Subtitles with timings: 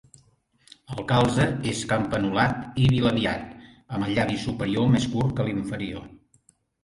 [0.93, 3.45] El calze és campanulat i bilabiat,
[3.97, 6.09] amb el llavi superior més curt que l'inferior.